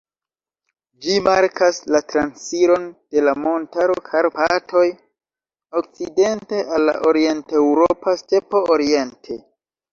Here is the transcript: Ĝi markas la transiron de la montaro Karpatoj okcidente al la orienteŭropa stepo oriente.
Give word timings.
Ĝi 1.01 1.17
markas 1.25 1.79
la 1.95 2.01
transiron 2.13 2.87
de 3.17 3.23
la 3.27 3.35
montaro 3.43 3.97
Karpatoj 4.09 4.87
okcidente 5.83 6.65
al 6.79 6.87
la 6.91 6.99
orienteŭropa 7.13 8.19
stepo 8.25 8.67
oriente. 8.79 9.43